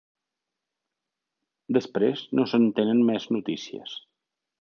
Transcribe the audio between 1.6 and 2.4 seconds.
Després